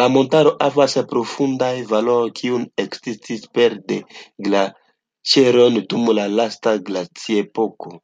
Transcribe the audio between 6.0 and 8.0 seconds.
la lasta glaciepoko.